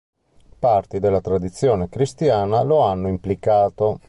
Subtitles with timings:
[0.57, 3.99] Parti della tradizione cristiana lo hanno implicato.